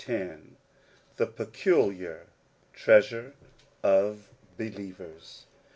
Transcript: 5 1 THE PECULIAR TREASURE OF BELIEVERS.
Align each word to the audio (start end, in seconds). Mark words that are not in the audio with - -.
5 0.03 0.13
1 0.19 0.55
THE 1.17 1.27
PECULIAR 1.27 2.25
TREASURE 2.73 3.35
OF 3.83 4.29
BELIEVERS. 4.57 5.45